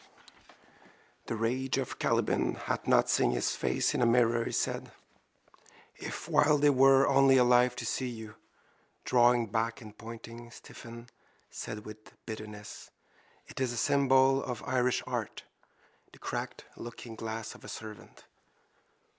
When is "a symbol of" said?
13.71-14.63